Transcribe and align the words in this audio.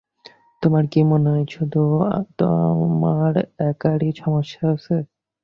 তোমার 0.63 0.83
কি 0.91 1.01
মনে 1.09 1.27
হয় 1.29 1.45
শুধু 1.49 1.81
তোমার 2.39 3.33
একারই 3.69 4.09
সমস্যা 4.21 4.63
আছে? 4.73 4.95